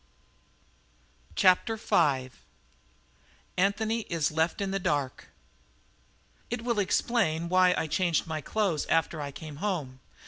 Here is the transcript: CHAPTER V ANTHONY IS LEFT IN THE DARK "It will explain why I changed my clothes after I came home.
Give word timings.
CHAPTER 1.35 1.75
V 1.77 2.31
ANTHONY 3.55 3.99
IS 4.09 4.31
LEFT 4.31 4.59
IN 4.59 4.71
THE 4.71 4.79
DARK 4.79 5.27
"It 6.49 6.63
will 6.63 6.79
explain 6.79 7.49
why 7.49 7.75
I 7.77 7.85
changed 7.85 8.25
my 8.25 8.41
clothes 8.41 8.87
after 8.87 9.21
I 9.21 9.31
came 9.31 9.57
home. 9.57 9.99